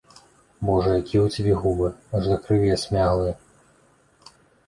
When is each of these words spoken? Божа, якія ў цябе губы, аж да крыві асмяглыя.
Божа, 0.67 0.93
якія 1.01 1.21
ў 1.23 1.27
цябе 1.35 1.53
губы, 1.65 1.89
аж 2.19 2.23
да 2.31 2.37
крыві 2.47 2.71
асмяглыя. 2.79 3.35